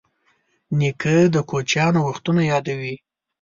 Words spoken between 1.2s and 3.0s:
د کوچیانو وختونه یادوي.